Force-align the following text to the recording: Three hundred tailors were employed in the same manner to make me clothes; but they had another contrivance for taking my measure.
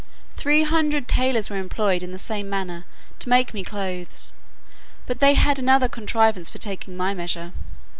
Three 0.35 0.63
hundred 0.63 1.07
tailors 1.07 1.51
were 1.51 1.57
employed 1.59 2.01
in 2.01 2.11
the 2.11 2.17
same 2.17 2.49
manner 2.49 2.85
to 3.19 3.29
make 3.29 3.53
me 3.53 3.63
clothes; 3.63 4.33
but 5.05 5.19
they 5.19 5.35
had 5.35 5.59
another 5.59 5.87
contrivance 5.87 6.49
for 6.49 6.57
taking 6.57 6.97
my 6.97 7.13
measure. 7.13 7.53